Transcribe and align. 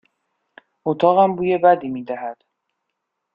اتاقم 0.85 1.31
بوی 1.35 1.57
بدی 1.57 1.87
می 1.89 2.03
دهد. 2.03 2.41